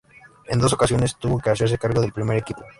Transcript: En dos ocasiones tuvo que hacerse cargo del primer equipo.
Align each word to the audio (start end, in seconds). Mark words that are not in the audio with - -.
En 0.47 0.57
dos 0.57 0.73
ocasiones 0.73 1.15
tuvo 1.17 1.37
que 1.37 1.51
hacerse 1.51 1.77
cargo 1.77 2.01
del 2.01 2.11
primer 2.11 2.35
equipo. 2.35 2.63